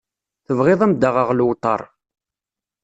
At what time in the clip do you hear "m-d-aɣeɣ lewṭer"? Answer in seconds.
0.91-1.81